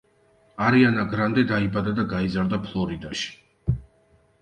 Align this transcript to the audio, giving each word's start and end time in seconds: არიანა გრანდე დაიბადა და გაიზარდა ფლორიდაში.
არიანა 0.67 1.03
გრანდე 1.11 1.45
დაიბადა 1.53 1.95
და 2.01 2.07
გაიზარდა 2.17 2.63
ფლორიდაში. 2.67 3.33